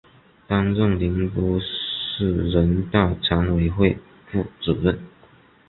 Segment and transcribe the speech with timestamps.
[0.47, 3.95] 担任宁波市人大常委会
[4.31, 4.97] 副主任。